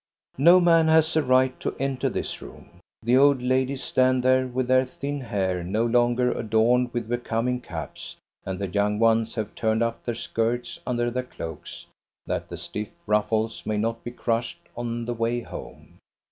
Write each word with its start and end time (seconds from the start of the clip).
No 0.39 0.59
man 0.59 0.87
has 0.87 1.15
a 1.15 1.21
right 1.21 1.59
to 1.59 1.75
enter 1.79 2.09
this 2.09 2.41
room. 2.41 2.79
The 3.03 3.15
old 3.17 3.39
ladies 3.43 3.83
stand 3.83 4.23
there 4.23 4.47
with 4.47 4.67
their 4.67 4.83
thin 4.83 5.19
hair 5.21 5.63
no 5.63 5.85
longer 5.85 6.31
adorned 6.31 6.91
with 6.91 7.07
becoming 7.07 7.61
caps; 7.61 8.17
and 8.43 8.57
the 8.57 8.65
young 8.67 8.97
ones 8.97 9.35
have 9.35 9.53
turned 9.53 9.83
up 9.83 10.03
their 10.03 10.15
skirts 10.15 10.79
under 10.87 11.11
their 11.11 11.21
cloaks, 11.21 11.85
that 12.25 12.49
the 12.49 12.57
stiff 12.57 12.89
ruffles 13.05 13.63
may 13.63 13.77
not 13.77 14.03
be 14.03 14.09
crushed 14.09 14.67
on 14.75 15.05
the 15.05 15.13
way 15.13 15.41
home. 15.41 15.99